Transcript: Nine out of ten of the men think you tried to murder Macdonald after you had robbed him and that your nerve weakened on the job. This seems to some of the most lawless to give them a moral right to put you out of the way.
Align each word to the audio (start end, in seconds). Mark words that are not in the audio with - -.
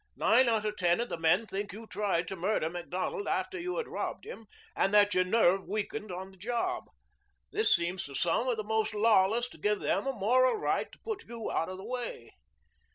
Nine 0.15 0.49
out 0.49 0.65
of 0.65 0.77
ten 0.77 0.99
of 0.99 1.09
the 1.09 1.17
men 1.19 1.45
think 1.45 1.71
you 1.71 1.85
tried 1.85 2.27
to 2.29 2.35
murder 2.35 2.71
Macdonald 2.71 3.27
after 3.27 3.59
you 3.59 3.77
had 3.77 3.87
robbed 3.87 4.25
him 4.25 4.47
and 4.75 4.91
that 4.95 5.13
your 5.13 5.23
nerve 5.23 5.67
weakened 5.67 6.11
on 6.11 6.31
the 6.31 6.37
job. 6.37 6.85
This 7.51 7.75
seems 7.75 8.03
to 8.05 8.15
some 8.15 8.47
of 8.47 8.57
the 8.57 8.63
most 8.63 8.95
lawless 8.95 9.47
to 9.49 9.59
give 9.59 9.79
them 9.79 10.07
a 10.07 10.11
moral 10.13 10.55
right 10.55 10.91
to 10.91 10.97
put 11.03 11.27
you 11.29 11.51
out 11.51 11.69
of 11.69 11.77
the 11.77 11.85
way. 11.85 12.31